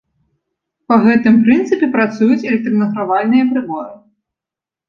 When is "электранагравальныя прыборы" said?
2.49-3.93